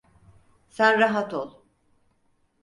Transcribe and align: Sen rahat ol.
Sen 0.69 0.99
rahat 0.99 1.33
ol. 1.33 1.63